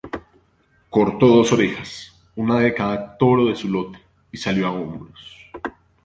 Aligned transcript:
Cortó 0.89 1.27
dos 1.27 1.51
orejas, 1.53 2.11
una 2.35 2.57
de 2.59 2.73
cada 2.73 3.15
toro 3.19 3.45
de 3.45 3.55
su 3.55 3.69
lote, 3.69 3.99
y 4.31 4.37
salió 4.39 4.65
a 4.65 4.71
hombros. 4.71 5.37